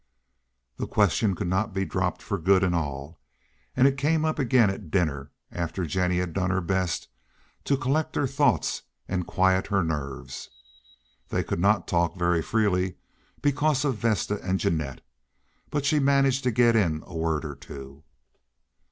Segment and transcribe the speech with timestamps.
[0.77, 3.19] The question could not be dropped for good and all,
[3.77, 7.07] and it came up again at dinner, after Jennie had done her best
[7.65, 10.49] to collect her thoughts and quiet her nerves.
[11.29, 12.95] They could not talk very freely
[13.43, 15.01] because of Vesta and Jeannette,
[15.69, 18.03] but she managed to get in a word or two.